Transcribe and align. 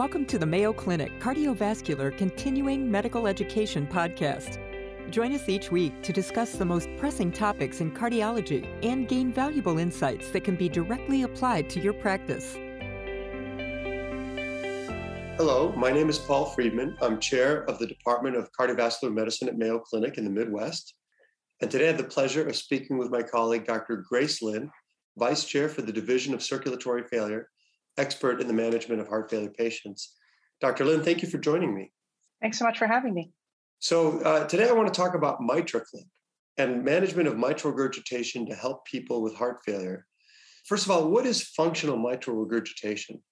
Welcome 0.00 0.24
to 0.28 0.38
the 0.38 0.46
Mayo 0.46 0.72
Clinic 0.72 1.20
Cardiovascular 1.20 2.16
Continuing 2.16 2.90
Medical 2.90 3.26
Education 3.26 3.86
Podcast. 3.86 4.58
Join 5.10 5.34
us 5.34 5.46
each 5.46 5.70
week 5.70 6.02
to 6.02 6.10
discuss 6.10 6.52
the 6.52 6.64
most 6.64 6.88
pressing 6.96 7.30
topics 7.30 7.82
in 7.82 7.90
cardiology 7.90 8.66
and 8.82 9.06
gain 9.06 9.30
valuable 9.30 9.76
insights 9.76 10.30
that 10.30 10.42
can 10.42 10.56
be 10.56 10.70
directly 10.70 11.24
applied 11.24 11.68
to 11.68 11.80
your 11.80 11.92
practice. 11.92 12.54
Hello, 15.36 15.74
my 15.76 15.92
name 15.92 16.08
is 16.08 16.18
Paul 16.18 16.46
Friedman. 16.46 16.96
I'm 17.02 17.20
chair 17.20 17.64
of 17.64 17.78
the 17.78 17.86
Department 17.86 18.36
of 18.36 18.48
Cardiovascular 18.58 19.12
Medicine 19.12 19.48
at 19.48 19.58
Mayo 19.58 19.80
Clinic 19.80 20.16
in 20.16 20.24
the 20.24 20.30
Midwest. 20.30 20.94
And 21.60 21.70
today 21.70 21.84
I 21.84 21.88
have 21.88 21.98
the 21.98 22.04
pleasure 22.04 22.48
of 22.48 22.56
speaking 22.56 22.96
with 22.96 23.10
my 23.10 23.22
colleague, 23.22 23.66
Dr. 23.66 24.02
Grace 24.08 24.40
Lin, 24.40 24.70
vice 25.18 25.44
chair 25.44 25.68
for 25.68 25.82
the 25.82 25.92
Division 25.92 26.32
of 26.32 26.42
Circulatory 26.42 27.02
Failure 27.02 27.48
expert 28.00 28.40
in 28.40 28.46
the 28.46 28.52
management 28.52 29.00
of 29.00 29.08
heart 29.08 29.30
failure 29.30 29.50
patients. 29.50 30.16
Dr. 30.60 30.84
Lin, 30.84 31.02
thank 31.02 31.22
you 31.22 31.28
for 31.28 31.38
joining 31.38 31.74
me. 31.74 31.92
Thanks 32.40 32.58
so 32.58 32.64
much 32.64 32.78
for 32.78 32.86
having 32.86 33.14
me. 33.14 33.30
So, 33.78 34.20
uh, 34.20 34.46
today 34.46 34.68
I 34.68 34.72
want 34.72 34.92
to 34.92 34.98
talk 34.98 35.14
about 35.14 35.40
MitraClip 35.40 36.08
and 36.58 36.84
management 36.84 37.28
of 37.28 37.38
mitral 37.38 37.72
regurgitation 37.72 38.46
to 38.46 38.54
help 38.54 38.84
people 38.84 39.22
with 39.22 39.34
heart 39.34 39.58
failure. 39.64 40.06
First 40.66 40.84
of 40.84 40.90
all, 40.90 41.08
what 41.08 41.26
is 41.26 41.42
functional 41.42 41.96
mitral 41.96 42.36
regurgitation? 42.36 43.22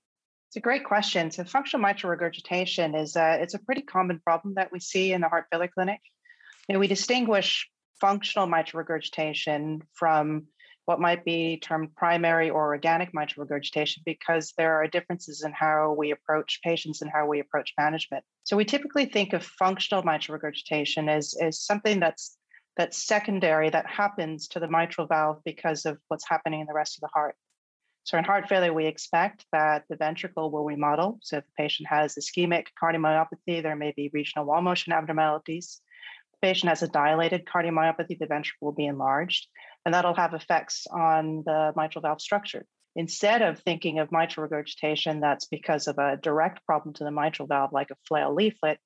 It's 0.48 0.56
a 0.56 0.60
great 0.60 0.84
question. 0.84 1.30
So, 1.30 1.44
functional 1.44 1.86
mitral 1.86 2.10
regurgitation 2.10 2.94
is 2.94 3.16
a, 3.16 3.38
it's 3.42 3.54
a 3.54 3.58
pretty 3.58 3.82
common 3.82 4.20
problem 4.20 4.54
that 4.54 4.72
we 4.72 4.80
see 4.80 5.12
in 5.12 5.20
the 5.20 5.28
heart 5.28 5.46
failure 5.50 5.70
clinic. 5.72 6.00
You 6.68 6.74
know, 6.74 6.78
we 6.78 6.86
distinguish 6.86 7.68
functional 8.00 8.46
mitral 8.46 8.78
regurgitation 8.78 9.82
from 9.94 10.46
what 10.88 10.98
might 10.98 11.22
be 11.22 11.58
termed 11.58 11.94
primary 11.96 12.48
or 12.48 12.68
organic 12.68 13.12
mitral 13.12 13.44
regurgitation 13.44 14.02
because 14.06 14.54
there 14.56 14.74
are 14.74 14.86
differences 14.86 15.42
in 15.44 15.52
how 15.52 15.94
we 15.98 16.12
approach 16.12 16.60
patients 16.64 17.02
and 17.02 17.10
how 17.10 17.26
we 17.26 17.40
approach 17.40 17.74
management. 17.76 18.24
So 18.44 18.56
we 18.56 18.64
typically 18.64 19.04
think 19.04 19.34
of 19.34 19.44
functional 19.44 20.02
mitral 20.02 20.36
regurgitation 20.36 21.10
as, 21.10 21.34
as 21.42 21.60
something 21.60 22.00
that's 22.00 22.38
that's 22.78 23.04
secondary 23.04 23.68
that 23.68 23.86
happens 23.86 24.48
to 24.48 24.60
the 24.60 24.68
mitral 24.68 25.06
valve 25.06 25.42
because 25.44 25.84
of 25.84 25.98
what's 26.08 26.26
happening 26.26 26.60
in 26.60 26.66
the 26.66 26.72
rest 26.72 26.96
of 26.96 27.02
the 27.02 27.10
heart. 27.12 27.36
So 28.04 28.16
in 28.16 28.24
heart 28.24 28.48
failure, 28.48 28.72
we 28.72 28.86
expect 28.86 29.44
that 29.52 29.84
the 29.90 29.96
ventricle 29.96 30.50
will 30.50 30.64
remodel. 30.64 31.18
So 31.20 31.36
if 31.36 31.44
the 31.44 31.62
patient 31.62 31.86
has 31.90 32.14
ischemic 32.14 32.68
cardiomyopathy, 32.82 33.62
there 33.62 33.76
may 33.76 33.92
be 33.94 34.10
regional 34.14 34.46
wall 34.46 34.62
motion 34.62 34.94
abnormalities. 34.94 35.82
If 36.32 36.40
the 36.40 36.46
patient 36.46 36.70
has 36.70 36.82
a 36.82 36.88
dilated 36.88 37.44
cardiomyopathy, 37.44 38.18
the 38.18 38.26
ventricle 38.26 38.68
will 38.68 38.72
be 38.72 38.86
enlarged 38.86 39.48
and 39.84 39.94
that'll 39.94 40.14
have 40.14 40.34
effects 40.34 40.86
on 40.90 41.42
the 41.44 41.72
mitral 41.76 42.02
valve 42.02 42.20
structure. 42.20 42.64
Instead 42.96 43.42
of 43.42 43.60
thinking 43.60 44.00
of 44.00 44.10
mitral 44.10 44.42
regurgitation 44.42 45.20
that's 45.20 45.46
because 45.46 45.86
of 45.86 45.98
a 45.98 46.16
direct 46.16 46.64
problem 46.66 46.94
to 46.94 47.04
the 47.04 47.10
mitral 47.10 47.46
valve, 47.46 47.72
like 47.72 47.90
a 47.90 47.96
flail 48.06 48.34
leaflet, 48.34 48.78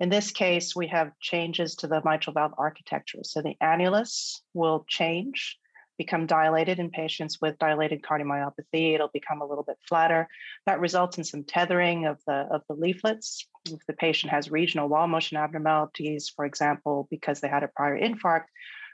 in 0.00 0.08
this 0.08 0.30
case, 0.30 0.76
we 0.76 0.86
have 0.88 1.18
changes 1.20 1.74
to 1.76 1.88
the 1.88 2.00
mitral 2.04 2.34
valve 2.34 2.54
architecture. 2.56 3.18
So 3.24 3.42
the 3.42 3.56
annulus 3.60 4.40
will 4.54 4.84
change, 4.88 5.58
become 5.98 6.26
dilated 6.26 6.78
in 6.78 6.90
patients 6.90 7.38
with 7.40 7.58
dilated 7.58 8.02
cardiomyopathy. 8.02 8.94
It'll 8.94 9.10
become 9.12 9.42
a 9.42 9.46
little 9.46 9.64
bit 9.64 9.76
flatter. 9.88 10.28
That 10.66 10.80
results 10.80 11.18
in 11.18 11.24
some 11.24 11.42
tethering 11.42 12.06
of 12.06 12.20
the, 12.26 12.46
of 12.50 12.62
the 12.68 12.76
leaflets. 12.76 13.44
If 13.66 13.84
the 13.88 13.92
patient 13.92 14.32
has 14.32 14.52
regional 14.52 14.88
wall 14.88 15.08
motion 15.08 15.36
abnormalities, 15.36 16.32
for 16.34 16.44
example, 16.44 17.08
because 17.10 17.40
they 17.40 17.48
had 17.48 17.64
a 17.64 17.68
prior 17.68 17.98
infarct, 18.00 18.46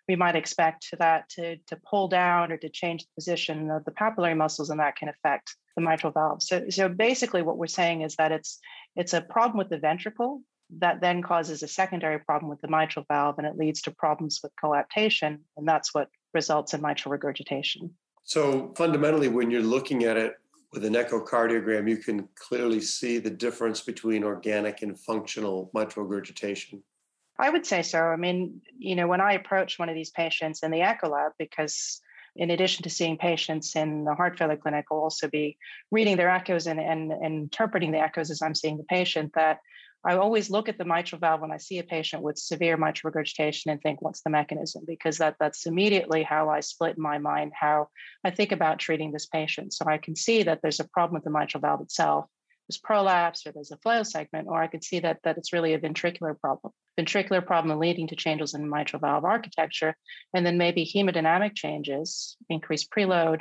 we 0.09 0.17
might 0.17 0.37
expect 0.37 0.95
that 0.99 1.29
to, 1.31 1.57
to 1.67 1.77
pull 1.89 2.09
down 2.09 2.53
or 2.53 2.57
to 2.59 2.69
change 2.69 3.05
the 3.05 3.11
position 3.15 3.71
of 3.71 3.85
the 3.85 3.91
papillary 3.91 4.37
muscles, 4.37 4.71
and 4.71 4.81
that 4.81 4.97
can 4.97 5.09
affect 5.09 5.57
the 5.77 5.83
mitral 5.83 6.13
valve. 6.13 6.43
So, 6.43 6.69
so 6.69 6.89
basically, 6.89 7.43
what 7.43 7.59
we're 7.59 7.67
saying 7.67 8.03
is 8.03 8.17
that 8.17 8.33
it's 8.33 8.59
it's 8.97 9.15
a 9.15 9.21
problem 9.21 9.59
with 9.59 9.71
the 9.71 9.79
ventricle 9.79 10.43
that 10.79 11.01
then 11.01 11.23
causes 11.23 11.63
a 11.63 11.69
secondary 11.69 12.19
problem 12.19 12.49
with 12.49 12.61
the 12.61 12.69
mitral 12.69 13.05
valve, 13.09 13.39
and 13.39 13.47
it 13.47 13.57
leads 13.57 13.83
to 13.83 13.91
problems 13.91 14.41
with 14.43 14.53
coaptation, 14.61 15.41
and 15.57 15.67
that's 15.67 15.95
what 15.95 16.09
results 16.33 16.75
in 16.75 16.81
mitral 16.81 17.13
regurgitation. 17.13 17.91
So 18.25 18.73
fundamentally, 18.77 19.29
when 19.29 19.51
you're 19.51 19.63
looking 19.63 20.05
at 20.05 20.17
it 20.17 20.35
with 20.73 20.85
an 20.85 20.95
echocardiogram, 20.95 21.89
you 21.89 21.99
can 21.99 22.29
clearly 22.35 22.81
see 22.81 23.19
the 23.19 23.31
difference 23.31 23.81
between 23.81 24.25
organic 24.25 24.83
and 24.83 24.99
functional 24.99 25.71
mitral 25.75 26.07
regurgitation. 26.07 26.83
I 27.39 27.51
would 27.51 27.67
say 27.67 27.83
so. 27.83 28.01
I 28.01 28.17
mean, 28.17 28.61
you 28.79 28.95
know, 28.95 29.09
when 29.09 29.21
I 29.21 29.33
approach 29.33 29.79
one 29.79 29.89
of 29.89 29.95
these 29.95 30.11
patients 30.11 30.63
in 30.63 30.71
the 30.71 30.83
echo 30.83 31.09
lab, 31.09 31.33
because 31.39 32.01
in 32.37 32.51
addition 32.51 32.83
to 32.85 32.91
seeing 32.91 33.17
patients 33.17 33.75
in 33.77 34.05
the 34.05 34.15
heart 34.15 34.39
failure 34.39 34.57
clinic, 34.57 34.87
I'll 34.91 34.99
also 34.99 35.29
be 35.29 35.57
reading 35.91 36.17
their 36.17 36.31
echoes 36.31 36.67
and, 36.67 36.81
and, 36.81 37.13
and 37.13 37.35
interpreting 37.35 37.93
the 37.93 38.01
echoes 38.01 38.31
as 38.31 38.43
I'm 38.43 38.55
seeing 38.55 38.77
the 38.77 38.85
patient. 38.85 39.33
That 39.35 39.59
I 40.05 40.17
always 40.17 40.51
look 40.51 40.69
at 40.69 40.79
the 40.79 40.85
mitral 40.85 41.19
valve 41.19 41.41
when 41.41 41.53
I 41.53 41.57
see 41.57 41.79
a 41.79 41.85
patient 41.85 42.23
with 42.23 42.39
severe 42.39 42.77
mitral 42.77 43.11
regurgitation 43.11 43.71
and 43.71 43.81
think, 43.81 44.03
what's 44.03 44.23
the 44.23 44.31
mechanism? 44.31 44.85
Because 44.87 45.19
that 45.19 45.37
that's 45.41 45.67
immediately 45.67 46.23
how 46.23 46.51
I 46.51 46.61
split 46.61 46.99
my 46.99 47.19
mind 47.19 47.53
how 47.59 47.89
I 48.25 48.31
think 48.31 48.53
about 48.53 48.79
treating 48.79 49.13
this 49.13 49.27
patient. 49.27 49.73
So 49.73 49.87
I 49.87 49.99
can 49.99 50.15
see 50.15 50.43
that 50.45 50.61
there's 50.63 50.81
a 50.81 50.89
problem 50.89 51.15
with 51.15 51.25
the 51.25 51.31
mitral 51.31 51.61
valve 51.61 51.81
itself 51.81 52.27
there's 52.69 52.79
prolapse 52.79 53.47
or 53.47 53.53
there's 53.53 53.71
a 53.71 53.77
flail 53.79 54.05
segment, 54.05 54.49
or 54.49 54.63
I 54.63 54.67
could 54.67 54.85
see 54.85 55.01
that 55.01 55.19
that 55.25 55.37
it's 55.37 55.53
really 55.53 55.75
a 55.75 55.79
ventricular 55.79 56.39
problem. 56.39 56.73
Ventricular 56.99 57.45
problem 57.45 57.79
leading 57.79 58.09
to 58.09 58.17
changes 58.17 58.55
in 58.55 58.69
mitral 58.69 59.01
valve 59.01 59.25
architecture, 59.25 59.97
and 60.35 60.47
then 60.47 60.57
maybe 60.57 60.85
hemodynamic 60.87 61.55
changes, 61.55 62.37
increased 62.49 62.91
preload, 62.91 63.41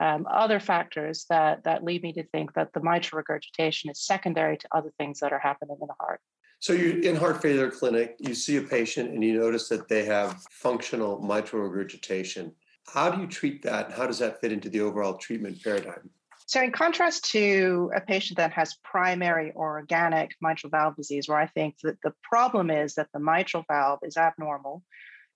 um, 0.00 0.26
other 0.30 0.58
factors 0.58 1.26
that 1.28 1.64
that 1.64 1.84
lead 1.84 2.02
me 2.02 2.12
to 2.14 2.24
think 2.28 2.54
that 2.54 2.72
the 2.72 2.82
mitral 2.82 3.18
regurgitation 3.18 3.90
is 3.90 4.00
secondary 4.00 4.56
to 4.56 4.68
other 4.72 4.92
things 4.98 5.20
that 5.20 5.32
are 5.32 5.38
happening 5.38 5.76
in 5.80 5.86
the 5.86 5.94
heart. 6.00 6.20
So 6.60 6.72
you 6.72 7.00
in 7.02 7.16
heart 7.16 7.42
failure 7.42 7.70
clinic, 7.70 8.16
you 8.20 8.34
see 8.34 8.56
a 8.56 8.62
patient 8.62 9.10
and 9.10 9.22
you 9.22 9.38
notice 9.38 9.68
that 9.68 9.88
they 9.88 10.04
have 10.06 10.42
functional 10.50 11.20
mitral 11.20 11.62
regurgitation. 11.62 12.52
How 12.92 13.10
do 13.10 13.20
you 13.20 13.26
treat 13.26 13.62
that? 13.62 13.86
And 13.86 13.94
How 13.94 14.06
does 14.06 14.18
that 14.20 14.40
fit 14.40 14.52
into 14.52 14.68
the 14.68 14.80
overall 14.80 15.14
treatment 15.14 15.62
paradigm? 15.62 16.10
So, 16.46 16.62
in 16.62 16.72
contrast 16.72 17.30
to 17.32 17.90
a 17.94 18.00
patient 18.00 18.38
that 18.38 18.52
has 18.52 18.76
primary 18.82 19.52
or 19.54 19.78
organic 19.78 20.34
mitral 20.40 20.70
valve 20.70 20.96
disease, 20.96 21.28
where 21.28 21.38
I 21.38 21.46
think 21.46 21.76
that 21.82 21.98
the 22.02 22.14
problem 22.22 22.70
is 22.70 22.94
that 22.94 23.08
the 23.12 23.20
mitral 23.20 23.64
valve 23.68 24.00
is 24.02 24.16
abnormal, 24.16 24.82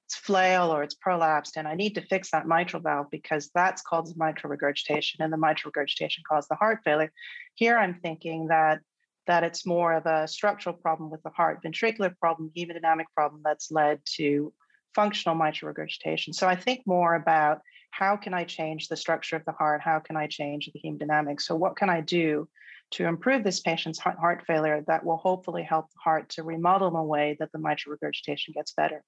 it's 0.06 0.16
flail 0.16 0.72
or 0.72 0.82
it's 0.82 0.94
prolapsed, 0.94 1.56
and 1.56 1.66
I 1.66 1.74
need 1.74 1.94
to 1.94 2.06
fix 2.06 2.30
that 2.30 2.46
mitral 2.46 2.82
valve 2.82 3.06
because 3.10 3.50
that's 3.54 3.82
called 3.82 4.12
mitral 4.16 4.50
regurgitation, 4.50 5.22
and 5.22 5.32
the 5.32 5.38
mitral 5.38 5.72
regurgitation 5.74 6.22
caused 6.28 6.48
the 6.48 6.56
heart 6.56 6.80
failure. 6.84 7.12
Here, 7.54 7.78
I'm 7.78 8.00
thinking 8.00 8.48
that 8.48 8.80
that 9.26 9.42
it's 9.42 9.66
more 9.66 9.92
of 9.92 10.06
a 10.06 10.28
structural 10.28 10.74
problem 10.74 11.10
with 11.10 11.22
the 11.22 11.30
heart, 11.30 11.60
ventricular 11.64 12.16
problem, 12.18 12.50
hemodynamic 12.56 13.06
problem 13.14 13.42
that's 13.44 13.72
led 13.72 14.00
to 14.04 14.52
functional 14.94 15.34
mitral 15.34 15.68
regurgitation. 15.68 16.32
So 16.32 16.46
I 16.46 16.56
think 16.56 16.82
more 16.86 17.14
about 17.14 17.60
how 17.96 18.16
can 18.16 18.34
I 18.34 18.44
change 18.44 18.88
the 18.88 18.96
structure 18.96 19.36
of 19.36 19.44
the 19.46 19.52
heart? 19.52 19.80
How 19.80 20.00
can 20.00 20.16
I 20.16 20.26
change 20.26 20.68
the 20.70 20.80
hemodynamics? 20.84 21.42
So, 21.42 21.56
what 21.56 21.76
can 21.76 21.88
I 21.88 22.02
do 22.02 22.46
to 22.92 23.06
improve 23.06 23.42
this 23.42 23.60
patient's 23.60 23.98
heart 23.98 24.44
failure 24.46 24.84
that 24.86 25.04
will 25.04 25.16
hopefully 25.16 25.62
help 25.62 25.86
the 25.86 26.00
heart 26.04 26.28
to 26.30 26.42
remodel 26.42 26.88
in 26.88 26.94
a 26.94 27.02
way 27.02 27.36
that 27.40 27.50
the 27.52 27.58
mitral 27.58 27.92
regurgitation 27.92 28.52
gets 28.54 28.72
better? 28.72 29.02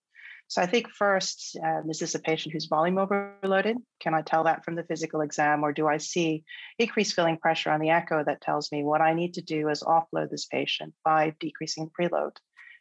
So, 0.47 0.63
I 0.63 0.67
think 0.67 0.89
first, 0.89 1.59
um, 1.63 1.91
is 1.91 1.99
this 1.99 2.15
a 2.15 2.19
patient 2.19 2.55
who's 2.55 2.65
volume 2.65 2.97
overloaded? 2.97 3.77
Can 4.01 4.15
I 4.15 4.23
tell 4.23 4.45
that 4.45 4.65
from 4.65 4.75
the 4.75 4.85
physical 4.85 5.21
exam, 5.21 5.65
or 5.65 5.75
do 5.75 5.87
I 5.87 5.99
see 5.99 6.45
increased 6.79 7.15
filling 7.15 7.37
pressure 7.37 7.71
on 7.71 7.81
the 7.81 7.91
echo 7.91 8.25
that 8.25 8.41
tells 8.41 8.73
me 8.73 8.83
what 8.85 9.03
I 9.03 9.13
need 9.13 9.35
to 9.35 9.43
do 9.43 9.69
is 9.69 9.83
offload 9.83 10.31
this 10.31 10.47
patient 10.47 10.95
by 11.05 11.35
decreasing 11.41 11.91
preload 11.91 12.37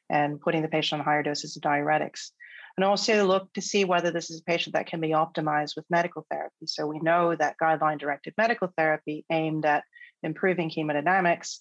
and 0.09 0.39
putting 0.39 0.61
the 0.61 0.69
patient 0.69 1.01
on 1.01 1.05
higher 1.05 1.23
doses 1.23 1.57
of 1.57 1.63
diuretics? 1.63 2.31
And 2.77 2.85
also 2.85 3.25
look 3.25 3.51
to 3.53 3.61
see 3.61 3.85
whether 3.85 4.11
this 4.11 4.29
is 4.29 4.39
a 4.39 4.43
patient 4.43 4.73
that 4.73 4.85
can 4.85 5.01
be 5.01 5.09
optimized 5.09 5.75
with 5.75 5.85
medical 5.89 6.25
therapy. 6.29 6.67
So 6.67 6.85
we 6.85 6.99
know 6.99 7.35
that 7.35 7.55
guideline 7.61 7.99
directed 7.99 8.35
medical 8.37 8.71
therapy 8.77 9.25
aimed 9.31 9.65
at 9.65 9.83
improving 10.21 10.69
hemodynamics 10.69 11.57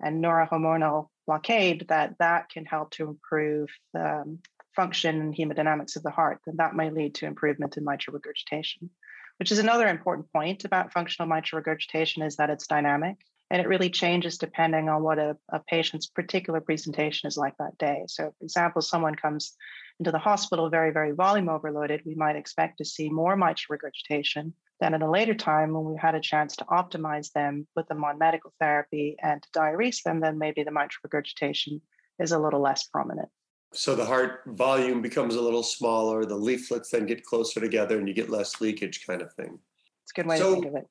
and 0.00 0.22
neurohormonal 0.22 1.06
blockade 1.26 1.86
that 1.88 2.16
that 2.18 2.50
can 2.50 2.64
help 2.64 2.90
to 2.92 3.08
improve 3.08 3.68
um, 3.96 4.40
function 4.74 5.20
and 5.20 5.34
hemodynamics 5.34 5.96
of 5.96 6.02
the 6.02 6.10
heart, 6.10 6.40
then 6.44 6.56
that 6.58 6.74
may 6.74 6.90
lead 6.90 7.14
to 7.14 7.26
improvement 7.26 7.76
in 7.76 7.84
mitral 7.84 8.14
regurgitation. 8.14 8.90
Which 9.38 9.52
is 9.52 9.58
another 9.58 9.86
important 9.86 10.32
point 10.32 10.64
about 10.64 10.92
functional 10.92 11.28
mitral 11.28 11.58
regurgitation 11.58 12.22
is 12.22 12.36
that 12.36 12.50
it's 12.50 12.66
dynamic 12.66 13.16
and 13.50 13.60
it 13.60 13.68
really 13.68 13.90
changes 13.90 14.38
depending 14.38 14.88
on 14.88 15.02
what 15.02 15.18
a, 15.18 15.36
a 15.50 15.60
patient's 15.60 16.06
particular 16.06 16.60
presentation 16.60 17.28
is 17.28 17.36
like 17.36 17.56
that 17.58 17.78
day. 17.78 18.04
So, 18.08 18.34
for 18.38 18.44
example, 18.44 18.82
someone 18.82 19.14
comes 19.14 19.54
into 19.98 20.10
the 20.10 20.18
hospital 20.18 20.68
very, 20.68 20.92
very 20.92 21.12
volume 21.12 21.48
overloaded, 21.48 22.02
we 22.04 22.14
might 22.14 22.36
expect 22.36 22.78
to 22.78 22.84
see 22.84 23.08
more 23.08 23.36
mitral 23.36 23.70
regurgitation 23.70 24.52
than 24.80 24.92
at 24.92 25.02
a 25.02 25.10
later 25.10 25.34
time 25.34 25.72
when 25.72 25.84
we 25.84 25.96
had 25.98 26.14
a 26.14 26.20
chance 26.20 26.54
to 26.56 26.64
optimize 26.66 27.32
them, 27.32 27.66
put 27.74 27.88
them 27.88 28.04
on 28.04 28.18
medical 28.18 28.52
therapy, 28.60 29.16
and 29.22 29.42
to 29.42 29.48
diurese 29.58 30.02
them, 30.02 30.20
then 30.20 30.38
maybe 30.38 30.62
the 30.62 30.70
mitral 30.70 31.00
regurgitation 31.04 31.80
is 32.18 32.32
a 32.32 32.38
little 32.38 32.60
less 32.60 32.84
prominent. 32.84 33.28
So 33.72 33.94
the 33.94 34.04
heart 34.04 34.42
volume 34.46 35.02
becomes 35.02 35.34
a 35.34 35.40
little 35.40 35.62
smaller, 35.62 36.24
the 36.24 36.36
leaflets 36.36 36.90
then 36.90 37.06
get 37.06 37.24
closer 37.24 37.60
together, 37.60 37.98
and 37.98 38.06
you 38.06 38.14
get 38.14 38.28
less 38.28 38.60
leakage, 38.60 39.06
kind 39.06 39.22
of 39.22 39.32
thing. 39.34 39.58
It's 40.02 40.12
a 40.16 40.20
good 40.20 40.26
way 40.26 40.38
so, 40.38 40.48
to 40.48 40.54
think 40.54 40.66
of 40.66 40.74
it. 40.76 40.86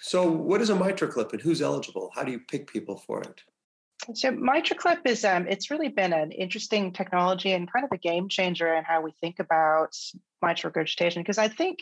So, 0.00 0.28
what 0.30 0.60
is 0.60 0.70
a 0.70 0.74
MitraClip 0.74 1.32
and 1.32 1.40
who's 1.40 1.62
eligible? 1.62 2.10
How 2.14 2.24
do 2.24 2.32
you 2.32 2.40
pick 2.40 2.70
people 2.70 2.96
for 2.96 3.20
it? 3.22 3.42
So 4.14 4.30
MitraClip 4.30 5.00
is 5.04 5.24
um, 5.24 5.46
it's 5.48 5.70
really 5.70 5.88
been 5.88 6.12
an 6.12 6.30
interesting 6.32 6.92
technology 6.92 7.52
and 7.52 7.70
kind 7.70 7.84
of 7.84 7.92
a 7.92 7.98
game 7.98 8.28
changer 8.28 8.72
in 8.74 8.84
how 8.84 9.02
we 9.02 9.12
think 9.20 9.38
about 9.38 9.96
mitral 10.40 10.70
regurgitation. 10.70 11.22
Because 11.22 11.36
I 11.36 11.48
think, 11.48 11.80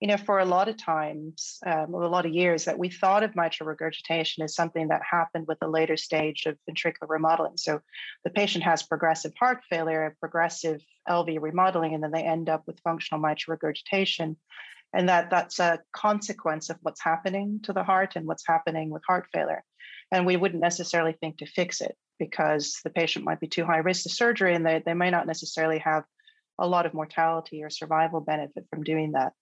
you 0.00 0.08
know, 0.08 0.16
for 0.16 0.40
a 0.40 0.44
lot 0.44 0.68
of 0.68 0.78
times, 0.78 1.58
um, 1.64 1.94
a 1.94 2.08
lot 2.08 2.26
of 2.26 2.32
years, 2.32 2.64
that 2.64 2.78
we 2.78 2.88
thought 2.88 3.22
of 3.22 3.36
mitral 3.36 3.68
regurgitation 3.68 4.42
as 4.42 4.54
something 4.54 4.88
that 4.88 5.02
happened 5.08 5.46
with 5.46 5.58
a 5.60 5.68
later 5.68 5.96
stage 5.96 6.46
of 6.46 6.56
ventricular 6.68 7.08
remodeling. 7.08 7.56
So 7.56 7.80
the 8.24 8.30
patient 8.30 8.64
has 8.64 8.82
progressive 8.82 9.32
heart 9.38 9.60
failure, 9.68 10.16
progressive 10.18 10.80
LV 11.08 11.40
remodeling, 11.40 11.94
and 11.94 12.02
then 12.02 12.10
they 12.10 12.22
end 12.22 12.48
up 12.48 12.64
with 12.66 12.80
functional 12.80 13.20
mitral 13.20 13.52
regurgitation 13.52 14.36
and 14.92 15.08
that 15.08 15.30
that's 15.30 15.58
a 15.58 15.80
consequence 15.92 16.70
of 16.70 16.78
what's 16.82 17.02
happening 17.02 17.60
to 17.62 17.72
the 17.72 17.84
heart 17.84 18.16
and 18.16 18.26
what's 18.26 18.46
happening 18.46 18.90
with 18.90 19.02
heart 19.06 19.26
failure 19.32 19.62
and 20.12 20.26
we 20.26 20.36
wouldn't 20.36 20.62
necessarily 20.62 21.12
think 21.20 21.38
to 21.38 21.46
fix 21.46 21.80
it 21.80 21.96
because 22.18 22.80
the 22.84 22.90
patient 22.90 23.24
might 23.24 23.40
be 23.40 23.48
too 23.48 23.64
high 23.64 23.78
risk 23.78 24.06
of 24.06 24.12
surgery 24.12 24.54
and 24.54 24.66
they, 24.66 24.82
they 24.84 24.94
may 24.94 25.10
not 25.10 25.26
necessarily 25.26 25.78
have 25.78 26.04
a 26.58 26.66
lot 26.66 26.86
of 26.86 26.94
mortality 26.94 27.62
or 27.62 27.70
survival 27.70 28.20
benefit 28.20 28.66
from 28.68 28.84
doing 28.84 29.12
that. 29.12 29.32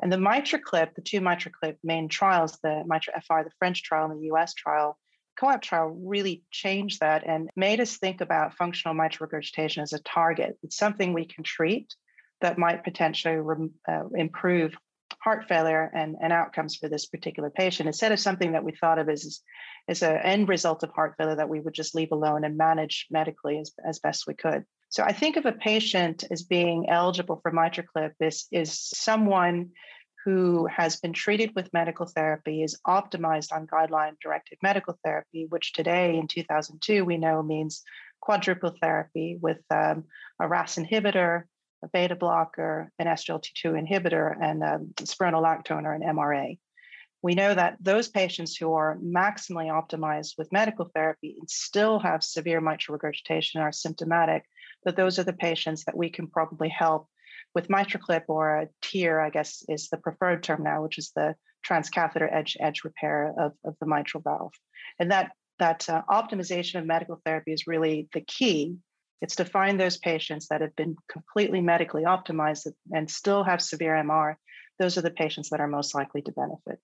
And 0.00 0.10
the 0.10 0.16
MitraClip, 0.16 0.94
the 0.94 1.02
two 1.02 1.20
MitraClip 1.20 1.76
main 1.84 2.08
trials, 2.08 2.58
the 2.62 2.82
Mitra 2.86 3.20
FR, 3.20 3.42
the 3.44 3.52
French 3.58 3.82
trial 3.82 4.10
and 4.10 4.18
the 4.18 4.32
US 4.32 4.54
trial, 4.54 4.98
COAPT 5.38 5.62
trial 5.62 5.88
really 5.88 6.42
changed 6.50 7.00
that 7.00 7.26
and 7.26 7.50
made 7.56 7.80
us 7.80 7.96
think 7.96 8.20
about 8.20 8.54
functional 8.54 8.94
mitral 8.94 9.26
regurgitation 9.26 9.82
as 9.82 9.92
a 9.92 10.00
target. 10.00 10.58
It's 10.62 10.76
something 10.76 11.12
we 11.12 11.26
can 11.26 11.44
treat 11.44 11.94
that 12.40 12.58
might 12.58 12.84
potentially 12.84 13.36
re- 13.36 13.70
uh, 13.88 14.08
improve 14.14 14.74
heart 15.22 15.46
failure 15.48 15.90
and, 15.94 16.16
and 16.20 16.32
outcomes 16.32 16.76
for 16.76 16.88
this 16.88 17.06
particular 17.06 17.50
patient 17.50 17.86
instead 17.86 18.12
of 18.12 18.18
something 18.18 18.52
that 18.52 18.64
we 18.64 18.72
thought 18.72 18.98
of 18.98 19.08
as 19.08 19.40
as 19.88 20.02
an 20.02 20.16
end 20.18 20.48
result 20.48 20.82
of 20.82 20.90
heart 20.90 21.14
failure 21.18 21.36
that 21.36 21.48
we 21.48 21.60
would 21.60 21.74
just 21.74 21.94
leave 21.94 22.12
alone 22.12 22.44
and 22.44 22.56
manage 22.56 23.06
medically 23.10 23.58
as, 23.58 23.72
as 23.86 23.98
best 23.98 24.26
we 24.26 24.34
could. 24.34 24.64
So 24.90 25.02
I 25.02 25.12
think 25.12 25.36
of 25.36 25.46
a 25.46 25.52
patient 25.52 26.24
as 26.30 26.42
being 26.42 26.88
eligible 26.88 27.40
for 27.42 27.50
MitraClip 27.50 28.12
is, 28.20 28.46
is 28.52 28.78
someone 28.78 29.70
who 30.24 30.66
has 30.66 30.96
been 30.96 31.12
treated 31.12 31.50
with 31.56 31.72
medical 31.72 32.06
therapy, 32.06 32.62
is 32.62 32.78
optimized 32.86 33.52
on 33.52 33.66
guideline 33.66 34.12
directed 34.22 34.58
medical 34.62 34.96
therapy, 35.04 35.46
which 35.48 35.72
today 35.72 36.16
in 36.16 36.28
2002 36.28 37.04
we 37.04 37.16
know 37.16 37.42
means 37.42 37.82
quadruple 38.20 38.76
therapy 38.80 39.36
with 39.40 39.58
um, 39.70 40.04
a 40.38 40.46
RAS 40.46 40.76
inhibitor, 40.76 41.44
a 41.82 41.88
beta 41.88 42.16
blocker, 42.16 42.90
an 42.98 43.06
SGLT2 43.06 43.88
inhibitor, 43.88 44.34
and 44.40 44.62
a 44.62 44.80
spironolactone 45.02 45.84
or 45.84 45.94
an 45.94 46.02
MRA. 46.02 46.58
We 47.22 47.34
know 47.34 47.54
that 47.54 47.76
those 47.80 48.08
patients 48.08 48.56
who 48.56 48.74
are 48.74 48.98
maximally 48.98 49.70
optimized 49.70 50.34
with 50.38 50.52
medical 50.52 50.90
therapy 50.92 51.36
and 51.38 51.48
still 51.48 52.00
have 52.00 52.24
severe 52.24 52.60
mitral 52.60 52.94
regurgitation 52.94 53.60
are 53.60 53.70
symptomatic, 53.70 54.44
that 54.84 54.96
those 54.96 55.18
are 55.18 55.24
the 55.24 55.32
patients 55.32 55.84
that 55.84 55.96
we 55.96 56.10
can 56.10 56.26
probably 56.26 56.68
help 56.68 57.08
with 57.54 57.68
MitraClip 57.68 58.24
or 58.28 58.56
a 58.56 58.68
TEER, 58.80 59.20
I 59.20 59.30
guess 59.30 59.62
is 59.68 59.88
the 59.88 59.98
preferred 59.98 60.42
term 60.42 60.62
now, 60.62 60.82
which 60.82 60.98
is 60.98 61.12
the 61.14 61.36
transcatheter 61.66 62.28
edge 62.32 62.56
edge 62.58 62.82
repair 62.82 63.32
of, 63.38 63.52
of 63.64 63.76
the 63.80 63.86
mitral 63.86 64.22
valve. 64.22 64.52
And 64.98 65.10
that 65.10 65.32
that 65.58 65.88
uh, 65.88 66.02
optimization 66.10 66.80
of 66.80 66.86
medical 66.86 67.20
therapy 67.24 67.52
is 67.52 67.66
really 67.66 68.08
the 68.12 68.22
key 68.22 68.78
it's 69.22 69.36
to 69.36 69.44
find 69.44 69.78
those 69.78 69.96
patients 69.96 70.48
that 70.48 70.60
have 70.60 70.74
been 70.74 70.96
completely 71.08 71.60
medically 71.60 72.02
optimized 72.02 72.66
and 72.92 73.08
still 73.08 73.44
have 73.44 73.62
severe 73.62 73.94
MR. 73.94 74.34
Those 74.80 74.98
are 74.98 75.02
the 75.02 75.12
patients 75.12 75.50
that 75.50 75.60
are 75.60 75.68
most 75.68 75.94
likely 75.94 76.22
to 76.22 76.32
benefit. 76.32 76.80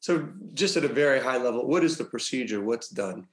So, 0.00 0.30
just 0.54 0.76
at 0.76 0.84
a 0.84 0.88
very 0.88 1.20
high 1.20 1.36
level, 1.36 1.66
what 1.68 1.84
is 1.84 1.98
the 1.98 2.04
procedure? 2.04 2.62
What's 2.62 2.88
done? 2.88 3.28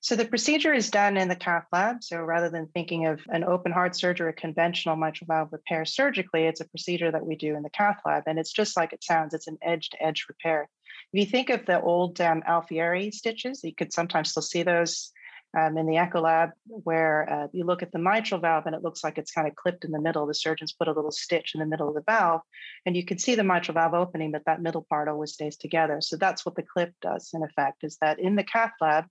So, 0.00 0.14
the 0.14 0.24
procedure 0.24 0.72
is 0.72 0.88
done 0.88 1.16
in 1.16 1.28
the 1.28 1.34
cath 1.34 1.66
lab. 1.72 2.04
So, 2.04 2.18
rather 2.18 2.48
than 2.48 2.68
thinking 2.68 3.06
of 3.06 3.20
an 3.28 3.42
open 3.42 3.72
heart 3.72 3.96
surgery 3.96 4.30
a 4.30 4.32
conventional 4.32 4.94
mitral 4.94 5.26
valve 5.26 5.48
repair 5.50 5.84
surgically, 5.84 6.44
it's 6.44 6.60
a 6.60 6.68
procedure 6.68 7.10
that 7.10 7.26
we 7.26 7.34
do 7.34 7.56
in 7.56 7.64
the 7.64 7.70
cath 7.70 7.98
lab. 8.06 8.22
And 8.26 8.38
it's 8.38 8.52
just 8.52 8.76
like 8.76 8.92
it 8.92 9.02
sounds 9.02 9.34
it's 9.34 9.48
an 9.48 9.58
edge 9.62 9.90
to 9.90 10.02
edge 10.02 10.26
repair. 10.28 10.68
If 11.12 11.20
you 11.20 11.26
think 11.26 11.50
of 11.50 11.66
the 11.66 11.82
old 11.82 12.20
um, 12.20 12.44
Alfieri 12.46 13.10
stitches, 13.10 13.64
you 13.64 13.74
could 13.74 13.92
sometimes 13.92 14.30
still 14.30 14.42
see 14.42 14.62
those 14.62 15.12
um, 15.58 15.76
in 15.76 15.86
the 15.86 15.96
echo 15.96 16.20
lab 16.20 16.50
where 16.66 17.30
uh, 17.30 17.48
you 17.52 17.64
look 17.64 17.82
at 17.82 17.92
the 17.92 17.98
mitral 17.98 18.40
valve 18.40 18.66
and 18.66 18.74
it 18.74 18.82
looks 18.82 19.02
like 19.02 19.18
it's 19.18 19.30
kind 19.30 19.48
of 19.48 19.54
clipped 19.54 19.84
in 19.84 19.90
the 19.90 20.00
middle. 20.00 20.26
The 20.26 20.34
surgeons 20.34 20.72
put 20.72 20.88
a 20.88 20.92
little 20.92 21.12
stitch 21.12 21.54
in 21.54 21.60
the 21.60 21.66
middle 21.66 21.88
of 21.88 21.94
the 21.94 22.04
valve 22.06 22.42
and 22.84 22.96
you 22.96 23.04
can 23.04 23.18
see 23.18 23.34
the 23.34 23.44
mitral 23.44 23.74
valve 23.74 23.94
opening, 23.94 24.32
but 24.32 24.44
that 24.46 24.62
middle 24.62 24.86
part 24.88 25.08
always 25.08 25.32
stays 25.32 25.56
together. 25.56 26.00
So 26.00 26.16
that's 26.16 26.44
what 26.44 26.56
the 26.56 26.62
clip 26.62 26.92
does 27.00 27.30
in 27.34 27.42
effect 27.42 27.84
is 27.84 27.96
that 28.00 28.18
in 28.18 28.36
the 28.36 28.44
cath 28.44 28.72
lab, 28.80 29.06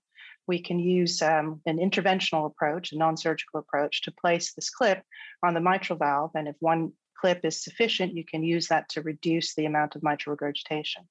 we 0.48 0.62
can 0.62 0.80
use 0.80 1.22
um, 1.22 1.62
an 1.66 1.78
interventional 1.78 2.46
approach, 2.46 2.92
a 2.92 2.98
non-surgical 2.98 3.60
approach 3.60 4.04
to 4.04 4.12
place 4.12 4.54
this 4.54 4.70
clip 4.70 5.02
on 5.44 5.54
the 5.54 5.62
mitral 5.62 5.98
valve. 5.98 6.32
And 6.36 6.48
if 6.48 6.56
one 6.60 6.92
clip 7.20 7.44
is 7.44 7.64
sufficient, 7.64 8.14
you 8.14 8.24
can 8.24 8.44
use 8.44 8.68
that 8.68 8.90
to 8.90 9.02
reduce 9.02 9.56
the 9.56 9.66
amount 9.66 9.96
of 9.96 10.04
mitral 10.04 10.34
regurgitation. 10.34 11.04